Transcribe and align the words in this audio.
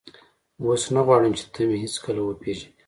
اوس 0.63 0.83
نه 0.95 1.01
غواړم 1.05 1.33
چې 1.39 1.43
ته 1.53 1.59
مې 1.67 1.77
هېڅکله 1.83 2.21
وپېژنې. 2.23 2.69